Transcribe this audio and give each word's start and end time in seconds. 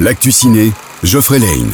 L'actu 0.00 0.32
ciné, 0.32 0.72
Geoffrey 1.02 1.38
Lane. 1.38 1.72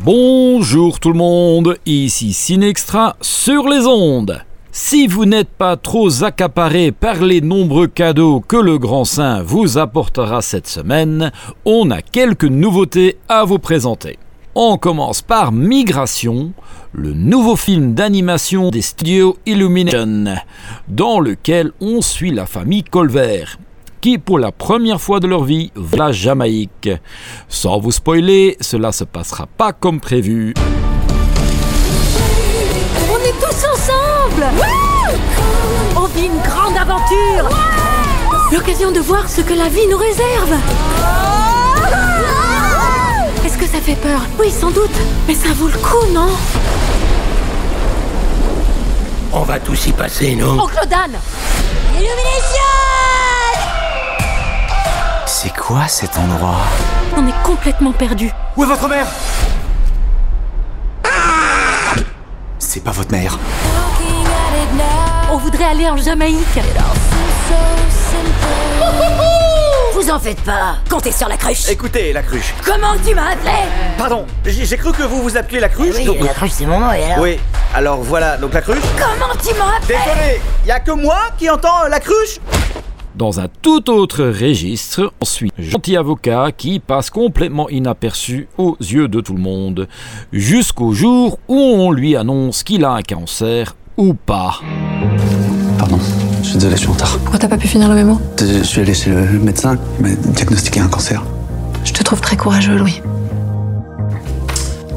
Bonjour 0.00 0.98
tout 0.98 1.12
le 1.12 1.18
monde, 1.18 1.78
ici 1.86 2.32
Cinextra 2.32 3.14
sur 3.20 3.68
les 3.68 3.86
ondes. 3.86 4.42
Si 4.72 5.06
vous 5.06 5.24
n'êtes 5.24 5.50
pas 5.50 5.76
trop 5.76 6.24
accaparé 6.24 6.90
par 6.90 7.22
les 7.22 7.40
nombreux 7.40 7.86
cadeaux 7.86 8.40
que 8.40 8.56
le 8.56 8.76
Grand 8.78 9.04
Saint 9.04 9.44
vous 9.44 9.78
apportera 9.78 10.42
cette 10.42 10.66
semaine, 10.66 11.30
on 11.64 11.92
a 11.92 12.02
quelques 12.02 12.42
nouveautés 12.42 13.18
à 13.28 13.44
vous 13.44 13.60
présenter. 13.60 14.18
On 14.56 14.76
commence 14.76 15.22
par 15.22 15.52
Migration, 15.52 16.54
le 16.92 17.12
nouveau 17.12 17.54
film 17.54 17.94
d'animation 17.94 18.70
des 18.70 18.82
studios 18.82 19.36
Illumination, 19.46 20.24
dans 20.88 21.20
lequel 21.20 21.70
on 21.80 22.02
suit 22.02 22.32
la 22.32 22.46
famille 22.46 22.82
Colvert, 22.82 23.58
qui 24.04 24.18
pour 24.18 24.38
la 24.38 24.52
première 24.52 25.00
fois 25.00 25.18
de 25.18 25.26
leur 25.26 25.44
vie 25.44 25.72
va 25.74 25.96
la 25.96 26.12
Jamaïque. 26.12 26.90
Sans 27.48 27.78
vous 27.78 27.90
spoiler, 27.90 28.54
cela 28.60 28.92
se 28.92 29.04
passera 29.04 29.46
pas 29.46 29.72
comme 29.72 29.98
prévu. 29.98 30.52
On 33.10 33.16
est 33.16 33.38
tous 33.40 33.64
ensemble. 33.72 34.44
On 35.96 36.04
vit 36.14 36.26
une 36.26 36.38
grande 36.42 36.76
aventure. 36.76 37.48
L'occasion 38.52 38.92
de 38.92 39.00
voir 39.00 39.26
ce 39.26 39.40
que 39.40 39.54
la 39.54 39.70
vie 39.70 39.86
nous 39.90 39.96
réserve. 39.96 40.52
Est-ce 43.42 43.56
que 43.56 43.66
ça 43.66 43.80
fait 43.80 43.96
peur? 43.96 44.20
Oui, 44.38 44.50
sans 44.50 44.70
doute. 44.70 44.98
Mais 45.26 45.34
ça 45.34 45.48
vaut 45.54 45.68
le 45.68 45.78
coup, 45.78 46.12
non? 46.12 46.28
On 49.32 49.44
va 49.44 49.58
tous 49.58 49.86
y 49.86 49.92
passer, 49.92 50.34
non? 50.34 50.60
Oncle 50.60 50.86
Dan 50.90 51.12
C'est 51.96 52.43
quoi 55.66 55.88
cet 55.88 56.16
endroit 56.18 56.56
On 57.16 57.26
est 57.26 57.42
complètement 57.42 57.92
perdus. 57.92 58.30
Où 58.56 58.64
est 58.64 58.66
votre 58.66 58.86
mère? 58.86 59.06
C'est 62.58 62.82
pas 62.82 62.90
votre 62.90 63.10
mère. 63.12 63.38
On 65.32 65.38
voudrait 65.38 65.64
aller 65.64 65.88
en 65.88 65.96
Jamaïque. 65.96 66.60
Vous 69.94 70.10
en 70.10 70.18
faites 70.18 70.40
pas, 70.42 70.76
comptez 70.90 71.12
sur 71.12 71.28
la 71.28 71.36
cruche. 71.38 71.68
Écoutez, 71.70 72.12
la 72.12 72.22
cruche. 72.22 72.52
Comment 72.64 72.94
tu 73.06 73.14
m'as 73.14 73.30
appelé? 73.32 73.50
Pardon, 73.96 74.26
j'ai 74.44 74.66
j'ai 74.66 74.76
cru 74.76 74.92
que 74.92 75.02
vous 75.02 75.22
vous 75.22 75.36
appeliez 75.36 75.60
la 75.60 75.68
cruche. 75.70 75.94
Oui, 75.96 76.04
donc- 76.04 76.20
la 76.20 76.34
cruche 76.34 76.50
c'est 76.50 76.66
mon 76.66 76.78
nom 76.80 76.92
et 76.92 77.04
alors? 77.04 77.18
Oui, 77.20 77.40
alors 77.74 78.02
voilà, 78.02 78.36
donc 78.36 78.52
la 78.52 78.60
cruche. 78.60 78.82
Comment 78.98 79.32
tu 79.42 79.54
m'as 79.54 79.76
appelé? 79.78 79.96
Désolé, 80.04 80.40
y 80.66 80.70
a 80.70 80.80
que 80.80 80.90
moi 80.90 81.18
qui 81.38 81.48
entends 81.48 81.84
euh, 81.84 81.88
la 81.88 82.00
cruche? 82.00 82.38
Dans 83.14 83.38
un 83.38 83.46
tout 83.62 83.90
autre 83.90 84.24
registre, 84.24 85.12
on 85.20 85.24
suit 85.24 85.52
un 85.56 85.62
gentil 85.62 85.96
avocat 85.96 86.48
qui 86.50 86.80
passe 86.80 87.10
complètement 87.10 87.68
inaperçu 87.68 88.48
aux 88.58 88.76
yeux 88.80 89.06
de 89.06 89.20
tout 89.20 89.34
le 89.34 89.40
monde, 89.40 89.86
jusqu'au 90.32 90.92
jour 90.92 91.38
où 91.46 91.56
on 91.56 91.92
lui 91.92 92.16
annonce 92.16 92.64
qu'il 92.64 92.84
a 92.84 92.90
un 92.90 93.02
cancer 93.02 93.76
ou 93.96 94.14
pas. 94.14 94.58
Pardon, 95.78 96.00
je 96.42 96.48
suis 96.48 96.54
désolé, 96.54 96.74
je 96.74 96.80
suis 96.80 96.88
en 96.88 96.94
retard. 96.94 97.16
Pourquoi 97.20 97.38
t'as 97.38 97.46
pas 97.46 97.56
pu 97.56 97.68
finir 97.68 97.88
le 97.88 97.94
mémo? 97.94 98.20
Je 98.40 98.64
suis 98.64 98.80
allé 98.80 98.94
chez 98.94 99.10
le 99.10 99.38
médecin, 99.38 99.78
il 100.00 100.06
m'a 100.06 100.14
diagnostiqué 100.16 100.80
un 100.80 100.88
cancer. 100.88 101.22
Je 101.84 101.92
te 101.92 102.02
trouve 102.02 102.20
très 102.20 102.36
courageux, 102.36 102.76
Louis. 102.76 103.00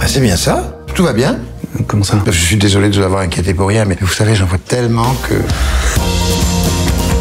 Ah, 0.00 0.06
c'est 0.06 0.20
bien 0.20 0.36
ça? 0.36 0.78
Tout 0.94 1.02
va 1.02 1.12
bien? 1.12 1.38
Comment 1.86 2.04
ça? 2.04 2.18
Je 2.24 2.30
suis 2.30 2.56
désolé 2.56 2.88
de 2.88 2.96
vous 2.96 3.04
avoir 3.04 3.20
inquiété 3.20 3.52
pour 3.52 3.68
rien, 3.68 3.84
mais 3.84 3.98
vous 4.00 4.06
savez, 4.06 4.34
j'en 4.34 4.46
vois 4.46 4.56
tellement 4.56 5.14
que... 5.28 5.34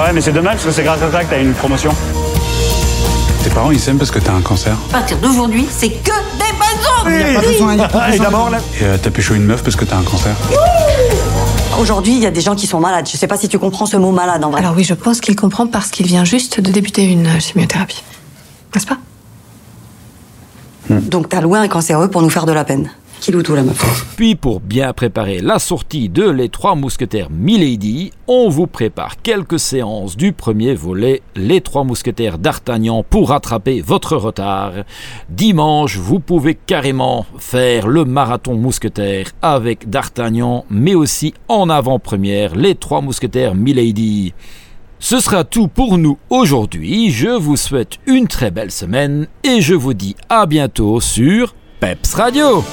Ah 0.00 0.04
ouais, 0.04 0.12
mais 0.12 0.20
c'est 0.20 0.30
dommage 0.30 0.52
parce 0.54 0.66
que 0.66 0.70
c'est 0.70 0.84
grâce 0.84 1.02
à 1.02 1.10
ça 1.10 1.24
que 1.24 1.30
t'as 1.30 1.40
une 1.40 1.54
promotion. 1.54 1.90
Tes 3.42 3.50
parents, 3.50 3.72
ils 3.72 3.80
s'aiment 3.80 3.98
parce 3.98 4.12
que 4.12 4.20
t'as 4.20 4.32
un 4.32 4.42
cancer? 4.42 4.76
À 4.90 4.92
partir 4.92 5.18
d'aujourd'hui, 5.18 5.66
c'est 5.68 5.90
que 5.90 6.12
des 6.38 6.52
bonnes 6.52 7.64
ondes 7.68 7.80
Et 8.14 8.18
d'abord, 8.20 8.48
là. 8.48 8.58
Et 8.80 8.84
euh, 8.84 8.96
t'as 9.02 9.10
pécho 9.10 9.34
une 9.34 9.42
meuf 9.42 9.64
parce 9.64 9.74
que 9.74 9.84
t'as 9.84 9.96
un 9.96 10.04
cancer? 10.04 10.36
Aujourd'hui, 11.80 12.12
il 12.12 12.20
y 12.20 12.26
a 12.26 12.30
des 12.30 12.40
gens 12.40 12.54
qui 12.54 12.68
sont 12.68 12.78
malades. 12.78 13.08
Je 13.10 13.16
sais 13.16 13.26
pas 13.26 13.36
si 13.36 13.48
tu 13.48 13.58
comprends 13.58 13.86
ce 13.86 13.96
mot 13.96 14.12
malade 14.12 14.44
en 14.44 14.50
vrai. 14.50 14.60
Alors 14.60 14.74
oui, 14.76 14.84
je 14.84 14.94
pense 14.94 15.20
qu'il 15.20 15.34
comprend 15.34 15.66
parce 15.66 15.90
qu'il 15.90 16.06
vient 16.06 16.24
juste 16.24 16.60
de 16.60 16.70
débuter 16.70 17.02
une 17.02 17.26
euh, 17.26 17.40
chimiothérapie. 17.40 18.04
N'est-ce 18.76 18.86
pas? 18.86 18.98
Donc 20.90 21.28
t'as 21.28 21.40
loué 21.40 21.58
un 21.58 21.66
cancéreux 21.66 22.08
pour 22.08 22.22
nous 22.22 22.30
faire 22.30 22.46
de 22.46 22.52
la 22.52 22.64
peine. 22.64 22.88
Puis 24.16 24.34
pour 24.34 24.60
bien 24.60 24.92
préparer 24.92 25.40
la 25.40 25.58
sortie 25.58 26.08
de 26.08 26.28
Les 26.28 26.48
Trois 26.48 26.74
Mousquetaires 26.74 27.30
Milady, 27.30 28.12
on 28.26 28.48
vous 28.48 28.66
prépare 28.66 29.20
quelques 29.22 29.58
séances 29.58 30.16
du 30.16 30.32
premier 30.32 30.74
volet 30.74 31.22
Les 31.36 31.60
Trois 31.60 31.84
Mousquetaires 31.84 32.38
d'Artagnan 32.38 33.02
pour 33.02 33.30
rattraper 33.30 33.80
votre 33.80 34.16
retard. 34.16 34.72
Dimanche, 35.28 35.96
vous 35.96 36.20
pouvez 36.20 36.54
carrément 36.54 37.26
faire 37.38 37.88
le 37.88 38.04
marathon 38.04 38.54
mousquetaire 38.54 39.26
avec 39.42 39.88
d'Artagnan, 39.90 40.64
mais 40.70 40.94
aussi 40.94 41.34
en 41.48 41.68
avant-première 41.68 42.54
Les 42.54 42.74
Trois 42.74 43.00
Mousquetaires 43.00 43.54
Milady. 43.54 44.32
Ce 45.00 45.20
sera 45.20 45.44
tout 45.44 45.68
pour 45.68 45.96
nous 45.96 46.18
aujourd'hui. 46.28 47.10
Je 47.10 47.28
vous 47.28 47.56
souhaite 47.56 47.98
une 48.06 48.26
très 48.26 48.50
belle 48.50 48.72
semaine 48.72 49.28
et 49.44 49.60
je 49.60 49.74
vous 49.74 49.94
dis 49.94 50.16
à 50.28 50.46
bientôt 50.46 51.00
sur 51.00 51.54
Peps 51.80 52.14
Radio. 52.14 52.64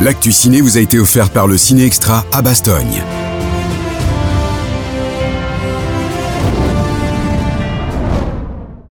L'actu 0.00 0.30
ciné 0.30 0.60
vous 0.60 0.76
a 0.76 0.80
été 0.80 0.98
offert 0.98 1.30
par 1.30 1.46
le 1.46 1.56
Ciné 1.56 1.86
Extra 1.86 2.26
à 2.30 2.42
Bastogne. 2.42 3.02